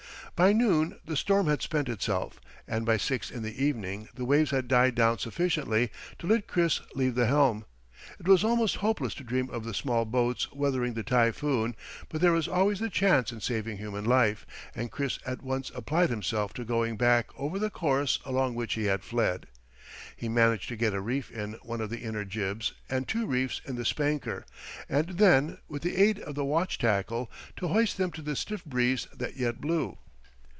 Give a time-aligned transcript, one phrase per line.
[0.33, 4.49] By noon the storm had spent itself, and by six in the evening the waves
[4.49, 7.63] had died down sufficiently to let Chris leave the helm.
[8.17, 11.75] It was almost hopeless to dream of the small boats weathering the typhoon,
[12.09, 16.09] but there is always the chance in saving human life, and Chris at once applied
[16.09, 19.45] himself to going back over the course along which he had fled.
[20.17, 23.61] He managed to get a reef in one of the inner jibs and two reefs
[23.63, 24.47] in the spanker,
[24.89, 28.65] and then, with the aid of the watch tackle, to hoist them to the stiff
[28.65, 29.99] breeze that yet blew.